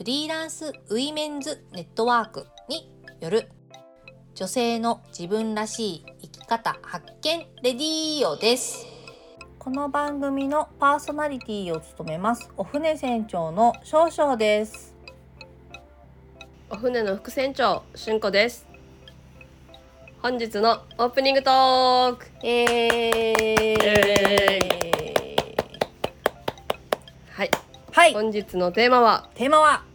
[0.00, 2.90] フリーランスウィメンズネットワークに
[3.20, 3.50] よる
[4.34, 8.86] 女性の自分らしい生き方発見レディーオです。
[9.58, 14.94] この番組のパーソナリティを務めますお船船長の少々です。
[16.70, 18.66] お船の副船長しゅんこです。
[20.22, 22.26] 本日のオープニングトーク。
[22.42, 24.60] えー
[27.34, 27.50] はい。
[27.92, 28.14] はい。
[28.14, 29.28] 本日のテーマは？
[29.34, 29.89] テーマは？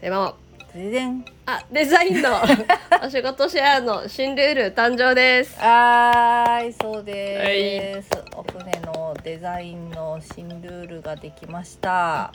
[0.00, 0.34] テーマは
[0.74, 1.24] 全然。
[1.46, 2.30] あデザインの。
[3.02, 5.58] お仕事シェアの新ルール誕生です。
[5.58, 12.34] はーいそうです、お船のデザインの新ルールができました。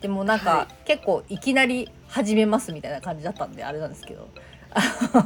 [0.00, 4.28] でもなんか、は結構いきなり始めますみたいな感じだったんであれなんですけど。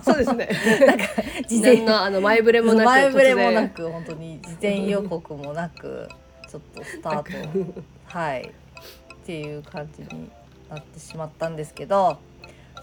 [0.04, 0.50] そうですね。
[0.86, 1.04] なんか
[1.48, 6.08] 事前何のあの前触れもなく前触れもな突く本当に事前予告もなく
[6.50, 7.82] ちょっとスタート。
[8.18, 8.42] はい。
[8.42, 10.30] っていう感じに
[10.70, 12.18] なってしまったんですけど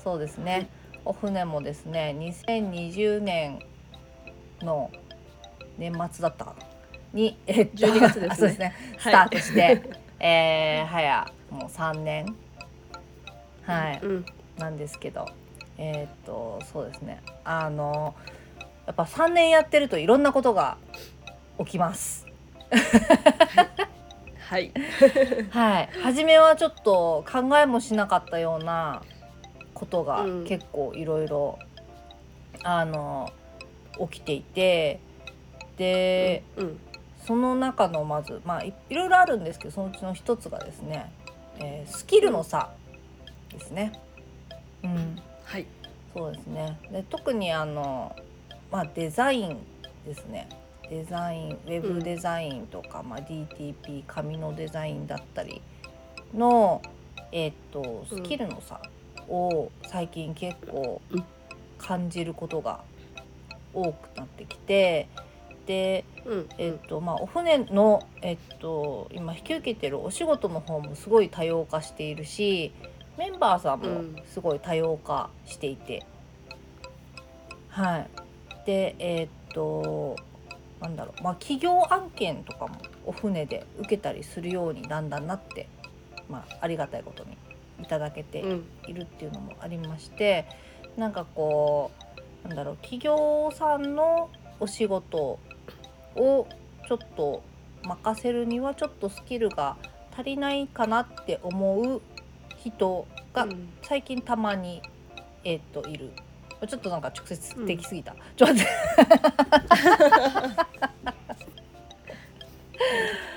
[0.04, 0.70] そうですね。
[1.06, 3.60] お船もですね2020年
[4.62, 4.90] の
[5.78, 6.56] 年末だった
[7.14, 8.30] に、えっと12月ですね。
[8.32, 8.76] あ そうですね。
[8.98, 9.14] スはい。
[9.14, 9.84] タートして、
[10.20, 12.36] えー、早もう3年。
[13.66, 14.26] はい、うん
[14.58, 15.26] なんですけど
[15.78, 17.22] えーっとそうですね。
[17.44, 18.14] あの
[18.86, 20.78] やっぱ3年やってるといろんなことが
[21.60, 22.26] 起きます。
[22.70, 23.93] はい
[25.50, 29.02] はい、初めはちょっと考えもしなかったような
[29.74, 31.60] ことがうん結構いろいろ
[32.64, 33.32] あの
[34.12, 35.00] 起きていて
[35.78, 36.80] で、うん
[37.26, 41.10] その中のまずまあいいろいろあるんですけどそのうちの一つがですね、
[41.58, 42.72] えースキルの差
[43.50, 43.94] ですね。
[44.84, 45.66] うんはい
[46.14, 46.78] そうですね。
[46.92, 48.14] で特にあの
[48.72, 49.58] まあデザイン
[50.06, 50.50] ですね。
[50.94, 55.60] デザインウェブデザインとか、まあ DTP 紙のデザインだったり
[56.36, 56.84] の
[57.32, 58.80] えっ、とスキルの差
[59.28, 61.24] を最近結構うん
[61.80, 62.82] 感じることが
[63.74, 65.10] 多くなってきて
[65.66, 66.50] でうん。
[66.60, 72.72] えっとまあ、お船の、えっと、今引き受けてるお仕事の方もすごい多様化しているし
[73.18, 74.16] メンバーさんもうん。
[74.32, 76.06] すごい多様化していて、
[77.70, 78.10] はい。
[78.68, 80.16] でえっと
[80.84, 85.68] なんだろう、まあ、企業案件とかもお船で受けたりするようにだんだんなって、
[86.30, 87.38] まあ、ありがたいことに
[87.82, 90.46] いただけてうんいるっていうのもありまして
[90.98, 91.92] なんかこ
[92.44, 92.78] うなんだろう。
[92.78, 94.30] 企業さんの
[94.60, 95.40] お仕事
[96.16, 96.48] を
[96.88, 97.42] ちょっと
[97.84, 99.78] 任せるにはちょっとスキルが
[100.16, 102.02] 足りないかなって思う
[102.58, 103.70] 人がうん。
[103.82, 104.82] 最近たまに、
[105.46, 106.12] えっといる
[106.68, 108.56] ちょっとなんか直接的すぎた、ちょっと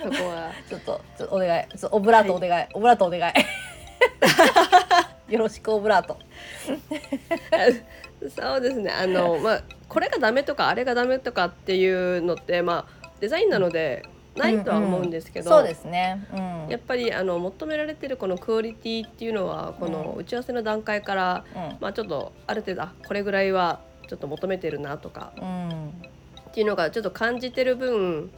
[0.03, 0.53] そこは。
[0.69, 1.64] ちょっとちょっとお願い。
[1.76, 3.32] ちょオブラートお願い、オブラートお願い。
[5.32, 6.19] よろしくオブラート。
[8.28, 8.91] そうですね。
[8.91, 14.03] あのまあこれがダメとかあれがダメとかっていうのってまあデザインなので
[14.36, 20.20] ないとは思うんですけど、そうですね、うん、やっぱりあの求められてるこのクオリティっていうのはこのうん。
[20.20, 21.76] 打ち合わせの段階から、うん。
[21.80, 25.88] まあちょっとある程度あこれぐらいはちょっと求めてるなとかうん。
[25.88, 28.30] っていうのがちょっと感じてる分、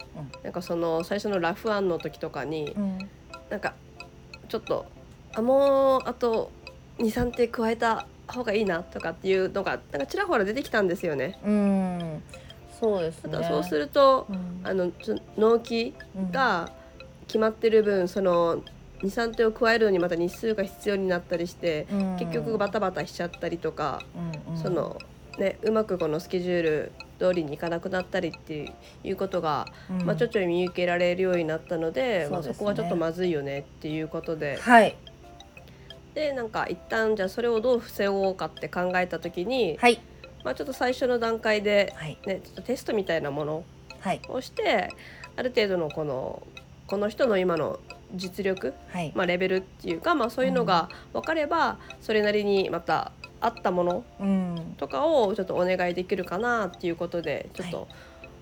[0.43, 2.97] なんかその最初のラフ案の時とかにうん。
[3.49, 3.73] なんか
[4.47, 4.85] ちょっと
[5.33, 6.51] あもうあと
[6.97, 11.39] 23手加えた方がいいなとかっていうのがなんかちらほら出てきたんですよね。
[11.43, 12.23] うん、
[12.79, 13.31] そうですね。
[13.31, 16.71] ただそうすると、うん、あのちょ納期うん、が
[17.27, 18.61] 決まってる分その
[19.03, 22.17] 23手を加えるのにまた日数が必要になったりして、うん。
[22.17, 24.01] 結局バタバタしちゃったりとか、
[24.47, 24.97] うんうん、その
[25.37, 32.53] ねうまくこのスケジュール通りにいかなくなったりっていうことが、うん、まあ、ちょいちょい見受けられるようになったので,、まあ、そうですね。
[32.55, 34.57] そこはちょっとまずいよねっていうことで。
[34.61, 34.95] はい。
[36.13, 39.99] でなんか一旦じゃあそれをどう防ごうかって考えた時に、はい
[40.49, 42.17] まあ、ちょっと最初の段階で、はい。
[42.25, 43.63] ね、ちょっとテストみたいなもの
[43.99, 44.21] はい。
[44.29, 44.89] をして
[45.35, 46.41] ある程度のこの
[46.87, 47.79] この人の今の
[48.15, 54.73] 実力、はい、まあ、レベルっていうか、まあ、そういうのが分かれば、それなりにまた合ったものうん。
[54.77, 57.87] とかをちょっとお願いできるかなっていうことでちょっはと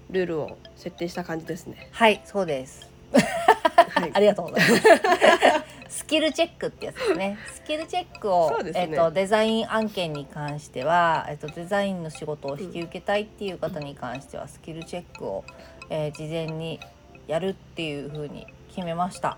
[0.09, 1.89] ルールを設定した感じですね。
[1.92, 2.89] はいそうです。
[3.12, 4.12] はい。
[4.15, 4.83] ありがとうございます。
[5.97, 7.39] スキルチェックってやつですね。
[7.51, 15.44] スキルチェックを、ねえっとデザイン案件に関しては、えっとデザインの仕事を引き受けたいっていう方に関しては、スキルチェックを、
[15.89, 16.79] えー事前に
[17.27, 19.38] やるっていう風に決めました。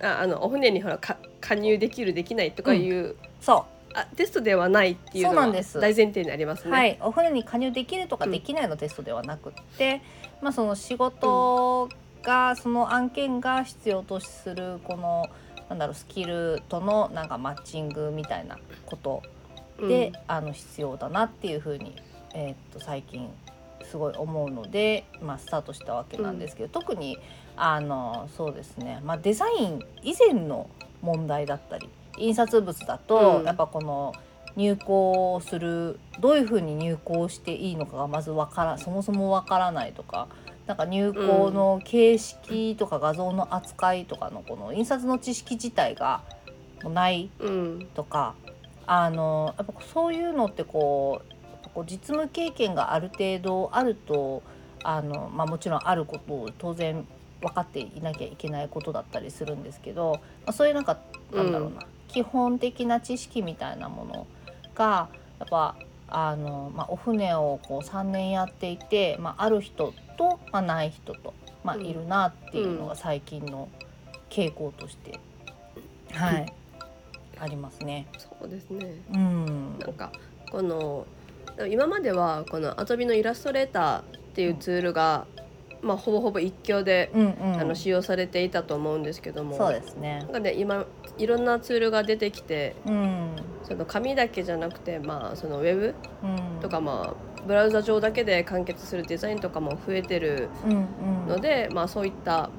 [0.00, 6.76] ああのお船にほらか加入できるできないとかいう、そあテストではないっていうそうなんです大前提になりますう、ね。
[6.76, 10.02] はい、お船に加入できるとかうんできないのテストではなくって、
[10.40, 11.88] まあその仕事
[12.22, 15.26] が、その案件が必要とするこの
[15.68, 19.22] なんだろうスキルとのなんかマッチングみたいなこと
[19.78, 19.88] うん。
[19.88, 21.96] で、あの必要だなっていうふうに、
[22.34, 23.28] えーっと最近
[23.84, 27.18] すごい思うので、まあ、スタートしたわけなんですけど、特に
[27.56, 30.68] あのそうですね、まあ、デザイン以前の
[31.02, 33.44] 問題だったり印刷物だと、うん。
[33.44, 34.12] やっぱこの
[34.56, 40.28] 入稿するどういうふうに入稿していいのかがまずわからそもそもわからないとか。
[40.66, 46.22] なんか入稿の形式とか画像の扱いとかのこの印刷の知識自体が
[46.82, 48.34] もうないうんとか
[48.86, 54.42] あのやっぱそういうのってこうこう実務経験がある程度あると
[54.82, 57.06] あの、まあ、もちろんあることを当然
[57.40, 60.98] 分かっていなきゃいけないことだったりするんですけど、まあ、そういうなんか
[61.32, 64.26] なんだろうな、基本的な知識みたいなもの
[64.74, 65.08] が
[65.38, 65.76] やっぱ
[66.08, 71.34] あの、まあ、お船をこう3年やっていて、まあ、ある人ってと、まあ、ない人と、
[71.64, 73.68] まあ、うんいるなっていうのが最近の
[74.30, 75.18] 傾向として、
[76.12, 76.52] はい、
[77.38, 78.06] ありますね。
[78.18, 79.00] そうですね。
[79.12, 80.12] うんなんか
[80.50, 81.06] この
[81.70, 84.04] 今まではこの遊びのイラストレーターっ
[84.34, 85.26] ていうツールが、
[85.86, 90.18] まあほぼほぼ一強で、うんうん、あの使用されていたと思うんですけども、そうですね。
[90.20, 90.28] なん。
[90.32, 90.84] かね今
[91.18, 93.30] いろんなツールが出てきて、うん。
[93.62, 100.74] その紙だけじゃなくてまあそのウェブうん、とかまあブラウザ上だけで完結するデザインとかも増えてるうんう
[101.26, 102.50] ん、ので、まあそういった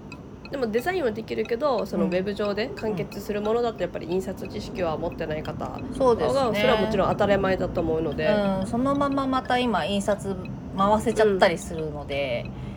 [0.49, 5.83] でもデザインはできるけどそのウェブ上で完結するものだとやっぱり印刷知識は持ってない方が、ね。
[5.93, 10.35] それはもちろん当たり前だと思うので、うん、そのまままた今印刷
[10.77, 12.45] 回せちゃったりするので、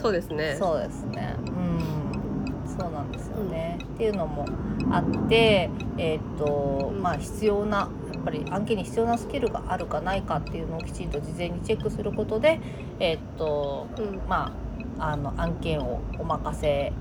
[0.00, 0.56] そうですね。
[0.58, 1.34] そうですね。
[1.38, 3.78] うん、そうなんですよね。
[3.82, 4.46] っていうのも
[4.90, 7.02] あって、えっ、と、うん。
[7.02, 12.60] まあ必要なやっぱり案件に必要なスキルがあるかないかっていうのをきちんと事前にチェックすることで、
[13.00, 14.20] えっ、とうん。
[14.28, 14.52] ま
[14.98, 16.92] ああの案件をお任せ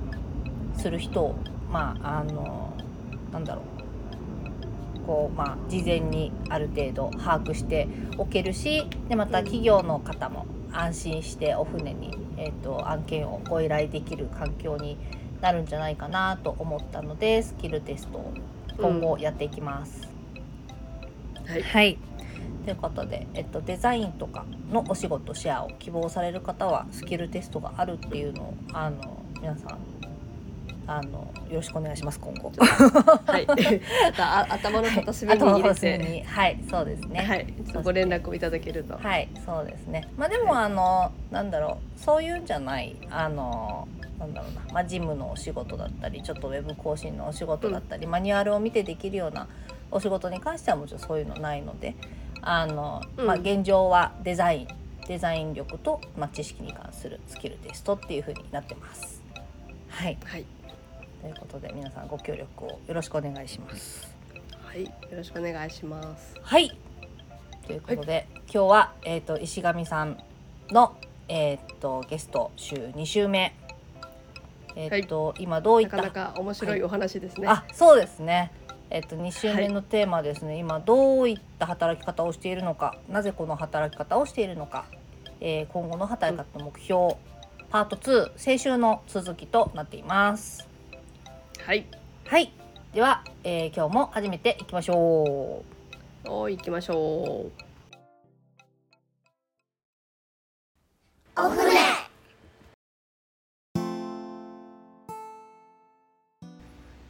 [0.76, 1.36] する人を
[1.72, 2.74] まああの
[3.32, 3.82] なんだろう。
[5.06, 14.98] こうまあ事前にある程度把握しておけるしでまた企業の方も安心してお船に、えー、と案件をご依頼できる環境に
[15.42, 18.34] なるんじゃないかなと思ったのでスキルテストを
[18.78, 20.10] 今後やっていきます。
[21.46, 21.98] はいはい
[22.64, 30.01] ということで、えっと、デザインとかのお仕事シェアを希望される方はスキルテストがあるっていうのをあの皆さん
[30.98, 32.52] あのよろしくお願いします今後。
[32.58, 33.48] はい。
[34.52, 37.22] 頭の片隅に入れて、にはいそうですね。
[37.22, 38.98] はい、ご連絡をいただけると。
[38.98, 40.08] はい、そうですね。
[40.18, 43.88] まあでもあのなんだろう、そういうんじゃないあの
[44.20, 49.48] なんだろうな、まあ事務のお仕事だったり、ちょっとウェブ更新のお仕事だったり、マニュアルを見てできるような
[49.92, 51.96] お仕事に関してはもちろんそういうのないので、
[52.42, 54.68] あの、うんまあ現状はデザイン、
[55.08, 59.22] デザイン力とまあ知識に関するスキルテストっていう風になってます。
[59.90, 60.46] はい、はい、
[61.22, 64.10] ということで皆さんご協力をよろしくお願いします。
[64.64, 66.34] はい、よろしくお願いします。
[66.42, 66.76] はい。
[67.68, 70.18] ということで、今日はえっ、と石上さん
[70.72, 70.98] の
[71.28, 73.56] えっ、とゲスト週2週目。
[74.76, 77.48] えっ、と、今どういったなかなか面白いお話ですね。
[77.48, 78.52] あそうですね。
[78.90, 84.86] えっ、と2週目のテーマはですね、今どういった働き方をしているのか、なぜこの働き方をしているのか、
[85.40, 87.16] えー今後の働き方の目標、
[87.70, 90.71] パート2青春の続きとなっています。
[91.66, 91.86] はい、
[92.26, 92.52] はい。
[92.94, 95.64] では、えー今日も始めていきましょ
[96.26, 96.30] う。
[96.30, 97.46] おー行きましょ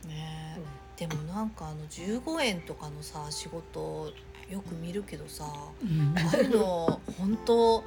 [0.06, 0.08] う。
[0.08, 0.58] ね
[0.98, 4.12] えでもなんかあの15円とかのさ仕事
[4.50, 5.72] よく見るけどさあ
[6.34, 7.84] あいうの本当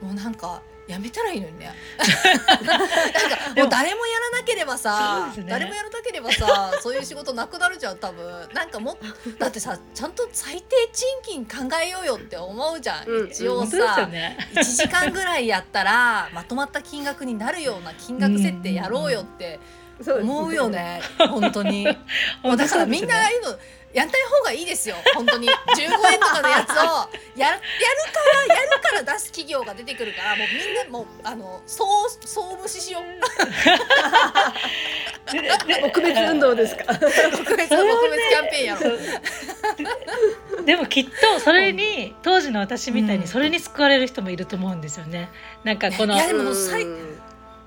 [0.00, 1.70] もうなんかやめたらいいのにね。
[2.64, 2.86] なんか
[3.54, 5.44] もう誰もやらなければさ、ね。
[5.46, 8.48] 誰もやらなければさそういう仕事なくなるじゃん多分。
[8.54, 8.96] なんかもっ
[9.38, 14.38] だってさちゃんと最低賃金考えようよって思うじゃん、うん一応さ、ね。
[14.54, 19.60] 1時間ぐらいやったらまとまった金額になるような金額設定やろうよって
[20.06, 20.70] 思うよ。
[20.70, 21.84] ね本当に。
[22.56, 23.58] だからみんなああいうの
[23.94, 24.96] やんない方がいいですよ。
[25.14, 25.48] 本当に。
[25.48, 25.52] 15
[26.12, 26.74] 円とかのやつを
[27.36, 27.60] ややる
[28.12, 33.02] からやるから出す企業が出てくるからもうみんなもうあのそうそう無視しよう。
[35.82, 36.84] 特別運動ですか？
[36.94, 38.76] 特別特別キャンペーンや
[40.58, 45.30] ろでもきっとそれに当時の私みたいにそれに救われる人もいると思うんですよね。
[45.64, 47.00] なんかこのいやでもさいね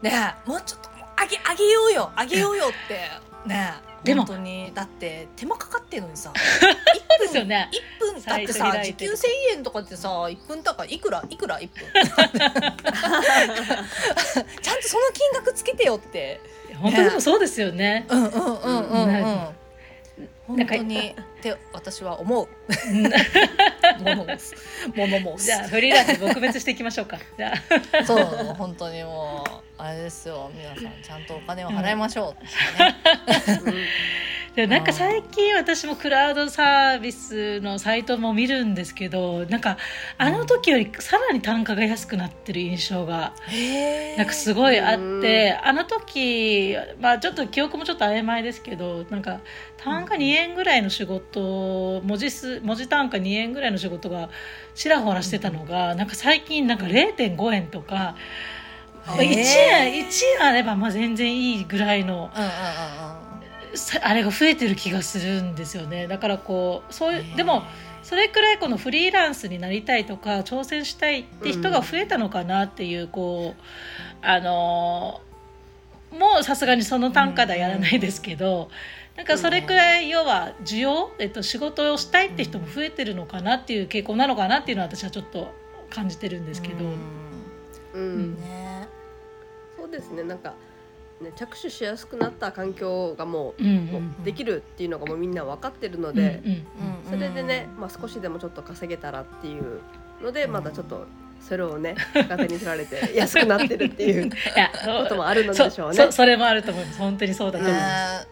[0.04, 2.12] えもうちょっともうあげあげようよ。
[2.16, 3.00] あげようよって
[3.48, 7.70] ねえでも本当にだって手間かかってるのにさ そうですよね。
[8.00, 9.18] 1分だってサさ時給イト開いてる1000
[9.58, 11.72] 円とかってさ1分高いいくらいくら1分
[12.32, 12.72] ちゃん
[14.82, 16.42] とその金額つけてよって
[16.80, 18.06] 本当でもそうですよね。
[18.10, 19.62] うんうんうんうんうん
[20.58, 22.48] な本当にって私は思う
[24.04, 24.56] 物申す
[24.96, 27.18] 物申すじゃあフリーランス撲滅していきましょうか。
[27.38, 27.54] じゃ
[28.02, 28.26] あそう
[28.58, 33.74] 本当にもうあれですよ皆さんちゃんとお金を払いましょうっ
[34.56, 39.78] でもなんか最近私もクラウドサービスのサイトも見るんですけどなんか
[40.18, 43.34] あの時よりさらに単価が安くなってる印象が
[44.18, 49.40] なんかすごいあってあの時まあちょっと記憶もちょっと曖昧ですけどなんか
[49.78, 54.30] 単価2円ぐらいの仕事文字数文字単価2円ぐらいの仕事が
[54.76, 58.16] ちらほらしてたのがなんか最近なんか0.5円とか
[59.06, 66.08] 1円1円あればまあ全然いいぐらいのあれが増えてる気がするんですよね。
[66.08, 67.64] だからこうそういうでも
[68.04, 73.62] それくらいこのフリーランスになりたいとか挑戦したいって人が増えたのかなっていう、こう
[74.26, 75.32] あのー
[76.12, 78.70] もうさすがにその単価ではやらないですけど、
[79.16, 85.54] なんかそれくらい要は需要、えっと、仕事をしたいって人も増えてるのかなっていう傾向なのかなっていうのは私はちょっと
[85.90, 86.86] 感じてるんですけど。
[86.86, 86.92] うん。
[87.94, 88.61] うんね
[89.92, 90.54] ですねなんか
[91.22, 96.42] ね着手しやすくなった環境がもう,、できるっていうのがもうみんな分かってるのうんで、
[97.10, 99.82] それでね、まあ、少しでもちょっと稼げたらっていう
[100.22, 101.06] のでまたちょっと
[101.42, 104.72] それをね逆手に取られて 安くなってるっていういや
[105.04, 105.96] こともあるのでしょうね。
[105.96, 108.28] そそそれもあると思います本当にそうだと思いねます。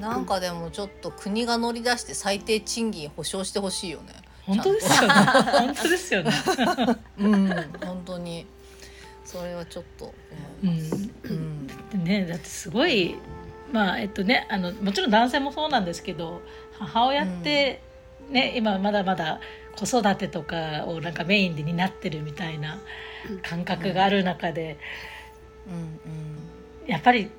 [0.00, 4.14] なんかでもちょっと国が乗り出して最低賃金保障してほしいよね。
[4.46, 5.14] 本当ですよね。
[5.14, 6.32] 本当ですよね。
[7.18, 7.48] うん、
[7.84, 8.46] 本当に
[9.32, 10.12] それはちょっと
[10.62, 11.10] 思います。
[11.24, 13.16] うん、でねだってすごい
[13.72, 16.42] まあえっとねあのもちろん男性もそうなんですけど
[16.78, 17.82] 母親って、
[18.30, 19.40] ね今まだまだ
[19.76, 22.78] 子育てとかをなんかメインで担ってるみたいな
[23.42, 24.78] 感覚がある中で、
[25.66, 27.30] うん、やっぱり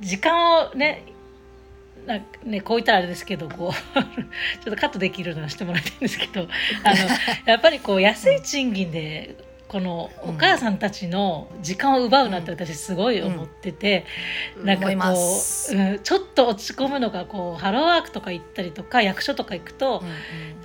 [0.00, 1.04] 時間をね
[2.06, 3.72] なんかね、こう言ったらあれですけどこう
[4.64, 6.48] ちょっとカットできるのはしてもらいたいんですけど
[6.82, 6.96] あの
[7.46, 9.36] やっぱりこう安い賃金で
[9.72, 14.04] このお母さんたちの時間を奪うなって私すごい思ってて、
[14.58, 14.66] うん。
[14.66, 15.74] なんかこす。
[15.74, 20.02] う、うん、ちょっと落ち込むのがこうハローワークとか行ったりとか役所とか行くと、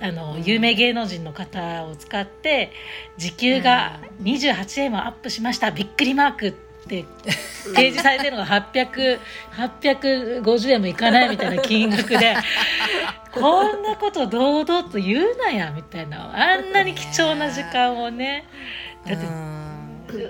[0.02, 2.70] あの有名芸能人の方を使って
[3.16, 5.70] 時給が28円もアップしました。
[5.70, 6.52] びっくりマークっ
[6.86, 7.06] て
[7.64, 9.18] 提示されてるのが800
[9.52, 12.36] 850円もいかないみたいな金額で
[13.32, 16.30] こんなこと堂々と言うなやみたいな。
[16.34, 18.46] あんなに貴重な時間をね
[19.08, 19.30] だってう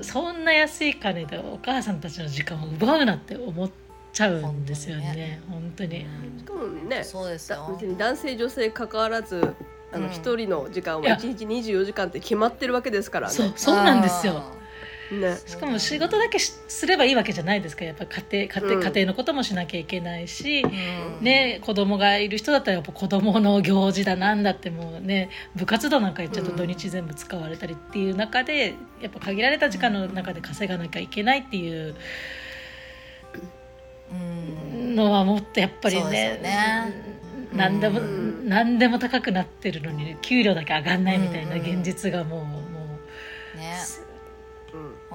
[0.00, 3.70] んそんな安い金でお母さんたちの時間を奪うなって思っ
[4.12, 6.06] ちゃうんですよね本当に。
[6.38, 7.86] しかもねそうですよだ別。
[7.86, 9.54] に男性女性関わらず
[9.92, 13.34] あうんの一、人の時間は1日24時間って決まってるわけですからね。
[13.34, 14.42] そうそうなんですよ。
[15.10, 15.36] ね。
[15.46, 17.84] しかも仕事だけしすればいいわけじゃないですか。
[17.84, 18.82] やっぱ家庭家庭,、うん。
[18.84, 21.24] 家庭のこともしなきゃいけないし、うん。
[21.24, 31.94] ね、子供がいる人だったらやっぱ子供の行事だなんだってもうね部活動なんか行っちゃうと土日全部使われたりっていう中でやっぱ限られた時間の中で稼がなきゃいけないっていう
[34.12, 34.96] うん。
[34.96, 37.18] のはもっとやっぱりねね。
[37.54, 38.48] 何でも、うん。
[38.48, 41.80] 何でも高くなってるのに給料だけ上がんないみたいなうんうん。
[41.80, 42.42] 現実がもう、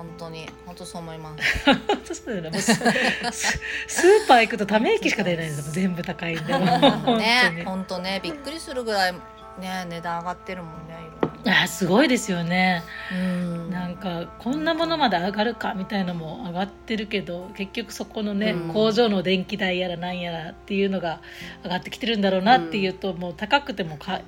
[0.03, 2.13] 本当に本当そう思います。
[2.13, 2.49] そうだよね。
[2.51, 5.73] もうスーパー行くとため息しか出ないんですよ。
[5.73, 6.57] 全部高いんで。
[6.57, 7.17] も。
[7.17, 11.03] ね、本当ね、びっくりするぐらいね値段上がってるもんね。
[11.45, 12.83] あすごいですよね。
[13.11, 13.69] うん。
[13.69, 18.73] なんかこんなものまで上がるかみたいのも上がってるけど結局そこのね、うん。
[18.73, 21.21] 工場の電気代やらなんやらっていうのが
[21.63, 24.23] 上がってきてるんだろうなっていうと、もう高くても買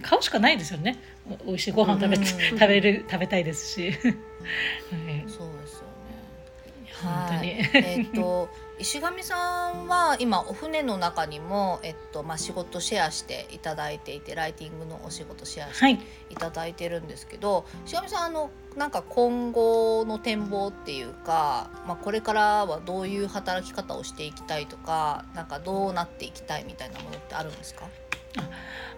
[0.00, 0.98] 買うしかないですよね。
[1.44, 2.24] 美味しいご飯食べ,、うん。
[2.24, 6.92] 食べる食べたいですし、は いそうですよね。
[7.02, 16.36] 本当に、はい、えっ、と石上さんは今お船の中にも、えっとまあ、仕事シェアしていただいていてライティングのお仕事シェアしてい。
[16.36, 27.86] ただいてるんですけど、はい、石上さんあのなんか今後の展望っていうか、まあ、これからはどういう働き方をしていきたいとかなんかどうなっていきたいみたいなものってあるんですか？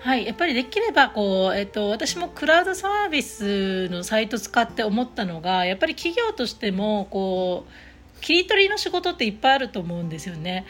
[0.00, 10.66] はいやっぱりできればこう、えっと、私もクラウドサービスのサイト使って思ったのがやっぱり企業としてもこう切り取りの仕事っていっぱいあると思うんですよね。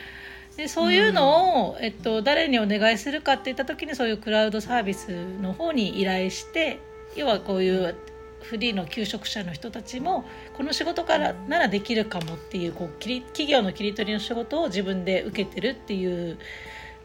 [0.56, 5.08] でそういうのを、えっと、誰にお願いするかっていった時にそういうクラウドサービス
[5.42, 6.78] の方に依頼して
[7.16, 7.96] 要はこういう
[8.42, 10.24] フリーの求職者の人たちも
[10.56, 16.38] この仕事からならできるかもっていうこう企業の切り取りの仕事を自分で受けてるっていう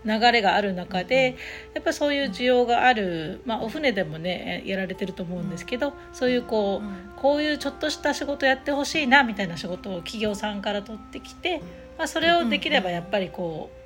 [0.05, 1.35] 流れがある中で
[1.73, 11.61] やっぱそういう需要がある、まあ、お船でもねやられてると思うんですけどそういうこうこういうちょっとした仕事やってほしいなみたいな仕事を企業さんから取ってきて、
[11.97, 13.79] まあ、それをできればやっぱりこう。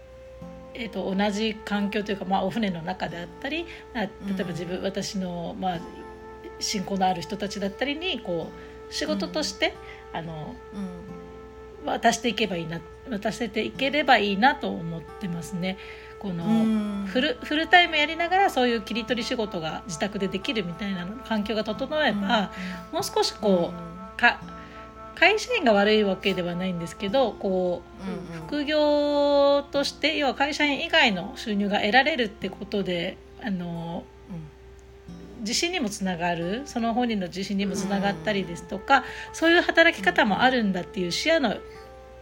[0.75, 4.09] えー、と同じ環境というか、まあ、お船の中であったり例え
[4.43, 5.79] ば自分私の、まあ、
[6.59, 9.73] 親交のある人たちだったりにこう仕事として、
[10.13, 10.55] あの、
[11.83, 12.79] 渡していけばいいな
[13.09, 15.77] 渡せていければいいなと思ってますね。
[16.19, 22.51] このフルフルタイムやりながらそういう切り取り仕事が自宅でできるみたいな環境が整えば、
[22.93, 23.73] もう少しこ
[24.15, 24.39] うか
[25.15, 27.81] 会社員が悪いわけではないんですけどこ
[28.33, 34.05] う、副業として要は会社員以外の収入が得られるってことであの、
[35.41, 41.57] 自信にもつながるその本人の自信にもつながったりですとか、そういう働き方もあるんだっていう視野の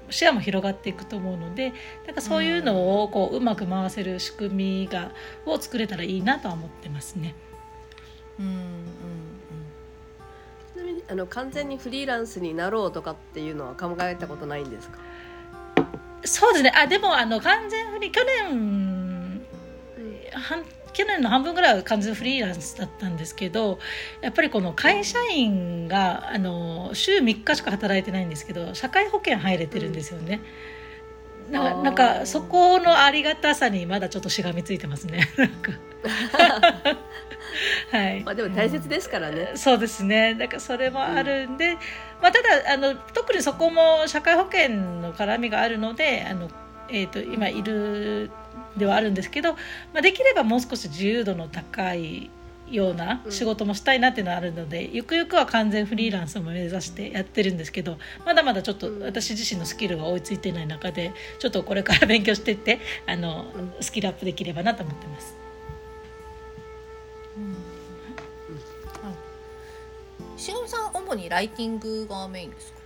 [0.10, 1.74] 視野も広がっていくと思うので
[2.05, 5.12] なんかそういうのをこううまく回せる仕組みが
[5.46, 7.36] を作れたらいいなとは思ってますね。
[8.39, 8.60] うんうんうん、
[10.74, 15.00] ちなみにあの完全にフリーランスになろうとかっていうのは考えたことないんですか？
[16.24, 16.74] そうですね。
[16.75, 19.41] あでもあの完全フリー去年
[20.34, 20.63] 半
[20.94, 23.80] 去年の半分ぐらいは完全フリーランスだったんですけど
[24.22, 30.42] やっぱりこの会社員があの週3日しか働いてないんですけど社会保険入れてるんですよね。
[31.50, 35.28] ななんかそこのありがたさにまだちょっとしがみついてますね。
[37.92, 38.24] はい。
[38.24, 39.50] まあでも大切ですからね。
[39.52, 40.36] うん、そうですね。
[40.36, 41.78] だからそれもあるんで、うん、
[42.22, 46.50] まあただあの特にそこも社会保険の絡みがあるので、あの
[46.90, 48.32] えっ、ー、と今いる
[48.78, 49.60] ではあるんですけど、ま
[50.00, 52.30] あ、できればもう少し自由度の高い
[52.70, 65.36] ような仕事もしたいなっていうのはあるので、うん、ゆくゆくは完全フリーランスを目指してやってるんですけどまだまだちょっと私自身のスキルが追いついてない中でちょっとこれから勉強していってあの、スキルアップできればなと思ってます。
[70.38, 72.79] しのさん主にライティングがメインですか？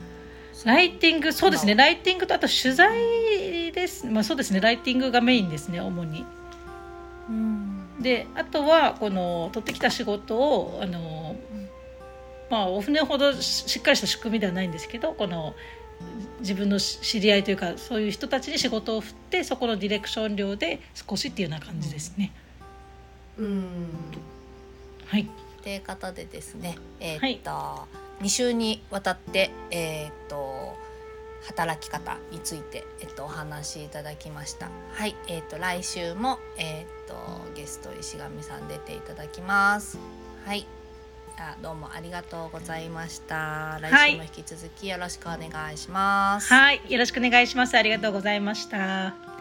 [0.64, 1.76] ライティングそうですね。
[1.76, 4.08] ライティングとあと取材です。
[4.08, 4.62] まあそうですね。
[4.62, 6.26] ライティングがメインですね主に。
[7.30, 11.36] うん、であとはこの取ってきた仕事をあの、
[12.50, 15.56] まあお船ほどしっかりした仕組みではないんですけどこの
[16.40, 22.32] 自分の知り合いというかそういう人たちに仕事を振ってそこのディレクション料で少しっていうような感じですね。
[23.38, 23.66] うん、
[25.08, 25.28] はい。
[25.64, 26.78] という方でですね。
[27.00, 30.76] えー、っと、はい2週にわたって、えー、っと
[31.46, 34.70] 働き方について、えっと、お話しいただきました。
[34.94, 37.16] はい、えー、っと来週も、えー、っと
[37.56, 40.00] ゲスト石上さん出ていただきます。
[40.46, 40.66] はい、
[41.38, 43.78] あどうもありがとうございました。
[43.82, 46.54] 来週も引き続きよろしくお願いします。
[46.54, 47.78] はい、よろしくお願いします。
[47.78, 49.35] ありがとうございました。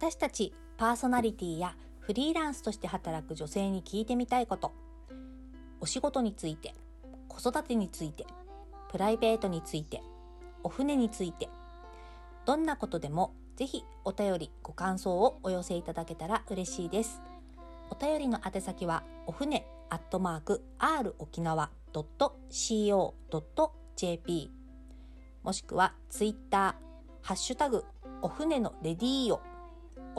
[0.00, 4.72] 私たちパーソナリティやフリーランスとして働く女性に聞いてみたいこと。
[5.78, 6.74] お仕事について
[7.28, 8.24] 子育てについて
[8.90, 10.00] プライベートについて
[10.62, 11.50] お船について。
[12.46, 17.20] どんなことでもぜひお便りご感想をお寄せいただけたら嬉しいです。
[17.90, 23.10] お便りの宛先はお船アットマーク r 沖縄 .co.jp
[25.42, 26.74] もしくはツイッター
[27.20, 27.84] ハッシュタグ
[28.22, 29.42] お船のレディーを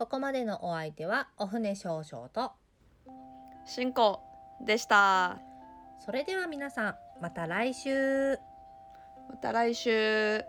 [0.00, 2.52] ここまでのお相手はお船少々と
[3.66, 4.22] 進行
[4.64, 5.42] でした。
[5.98, 8.38] それでは皆さんまた来週。
[9.28, 10.42] また来週